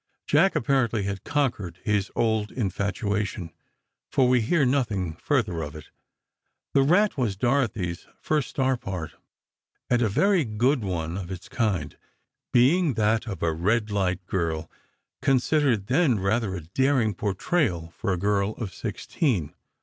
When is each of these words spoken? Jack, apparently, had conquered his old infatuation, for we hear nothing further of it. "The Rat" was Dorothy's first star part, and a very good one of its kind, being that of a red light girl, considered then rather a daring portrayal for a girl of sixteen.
Jack, 0.25 0.55
apparently, 0.55 1.03
had 1.03 1.23
conquered 1.23 1.77
his 1.83 2.09
old 2.15 2.51
infatuation, 2.51 3.53
for 4.09 4.27
we 4.27 4.41
hear 4.41 4.65
nothing 4.65 5.13
further 5.17 5.61
of 5.61 5.75
it. 5.75 5.91
"The 6.73 6.81
Rat" 6.81 7.19
was 7.19 7.35
Dorothy's 7.37 8.07
first 8.19 8.49
star 8.49 8.77
part, 8.77 9.13
and 9.91 10.01
a 10.01 10.09
very 10.09 10.43
good 10.43 10.83
one 10.83 11.17
of 11.19 11.29
its 11.29 11.47
kind, 11.47 11.95
being 12.51 12.95
that 12.95 13.27
of 13.27 13.43
a 13.43 13.53
red 13.53 13.91
light 13.91 14.25
girl, 14.25 14.71
considered 15.21 15.85
then 15.85 16.17
rather 16.19 16.55
a 16.55 16.61
daring 16.61 17.13
portrayal 17.13 17.93
for 17.95 18.11
a 18.11 18.17
girl 18.17 18.53
of 18.53 18.73
sixteen. 18.73 19.53